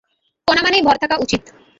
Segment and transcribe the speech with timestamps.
[0.47, 1.43] কণা মানেই ভর থাকা উচিৎ।